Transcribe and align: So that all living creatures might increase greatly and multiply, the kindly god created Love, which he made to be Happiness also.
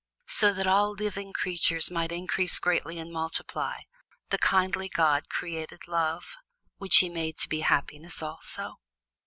So 0.29 0.51
that 0.53 0.65
all 0.65 0.93
living 0.93 1.31
creatures 1.31 1.91
might 1.91 2.11
increase 2.11 2.57
greatly 2.57 2.97
and 2.97 3.11
multiply, 3.13 3.81
the 4.31 4.39
kindly 4.39 4.89
god 4.89 5.29
created 5.29 5.87
Love, 5.87 6.37
which 6.79 6.97
he 6.97 7.07
made 7.07 7.37
to 7.37 7.47
be 7.47 7.59
Happiness 7.59 8.19
also. 8.19 8.79